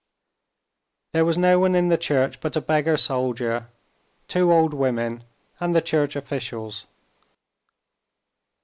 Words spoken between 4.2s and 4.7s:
two